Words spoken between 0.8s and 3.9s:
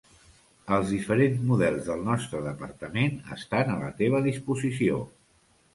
diferents models del nostre Departament estan a